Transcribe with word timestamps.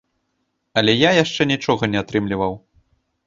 Але 0.81 0.95
я 0.95 1.11
яшчэ 1.17 1.47
нічога 1.51 1.83
не 1.93 2.01
атрымліваў. 2.03 2.53